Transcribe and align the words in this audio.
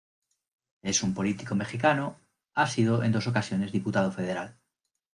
Es 0.81 1.03
un 1.03 1.13
político 1.13 1.53
mexicano, 1.53 2.19
ha 2.55 2.65
sido 2.65 3.03
en 3.03 3.11
dos 3.11 3.27
ocasiones 3.27 3.71
Diputado 3.71 4.11
Federal. 4.11 4.57